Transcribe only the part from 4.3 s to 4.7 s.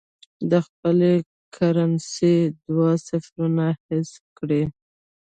کړي.